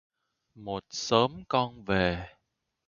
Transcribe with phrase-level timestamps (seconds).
[0.55, 2.27] Một sớm con về